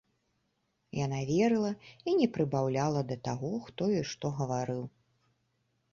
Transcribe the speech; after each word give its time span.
Яна 1.05 1.19
верыла 1.31 1.69
і 2.11 2.17
не 2.21 2.27
прыбаўляла 2.37 3.03
да 3.15 3.21
таго, 3.31 3.53
хто 3.69 3.81
ёй 4.01 4.05
што 4.13 4.25
гаварыў. 4.41 4.83